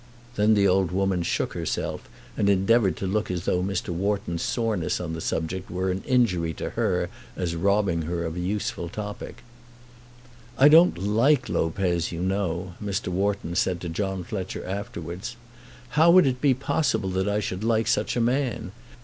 Then 0.35 0.55
the 0.55 0.67
old 0.67 0.89
woman 0.91 1.21
shook 1.21 1.53
herself, 1.53 2.09
and 2.35 2.49
endeavoured 2.49 2.97
to 2.97 3.05
look 3.05 3.29
as 3.29 3.45
though 3.45 3.61
Mr. 3.61 3.89
Wharton's 3.89 4.41
soreness 4.41 4.99
on 4.99 5.13
the 5.13 5.21
subject 5.21 5.69
were 5.69 5.91
an 5.91 6.01
injury 6.07 6.53
to 6.55 6.71
her 6.71 7.07
as 7.35 7.53
robbing 7.55 8.01
her 8.01 8.25
of 8.25 8.35
a 8.35 8.39
useful 8.39 8.89
topic. 8.89 9.43
"I 10.57 10.69
don't 10.69 10.97
like 10.97 11.49
Lopez, 11.49 12.11
you 12.11 12.21
know," 12.23 12.73
Mr. 12.83 13.09
Wharton 13.09 13.53
said 13.53 13.79
to 13.81 13.89
John 13.89 14.23
Fletcher 14.23 14.65
afterwards. 14.65 15.35
"How 15.89 16.09
would 16.09 16.25
it 16.25 16.41
be 16.41 16.55
possible 16.55 17.11
that 17.11 17.29
I 17.29 17.39
should 17.39 17.63
like 17.63 17.85
such 17.85 18.17
a 18.17 18.21
man? 18.21 18.71